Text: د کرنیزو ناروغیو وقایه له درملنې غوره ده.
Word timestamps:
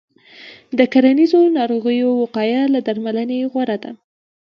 د 0.77 0.79
کرنیزو 0.93 1.41
ناروغیو 1.57 2.09
وقایه 2.21 2.61
له 2.73 2.79
درملنې 2.87 3.39
غوره 3.51 3.77
ده. 3.83 3.91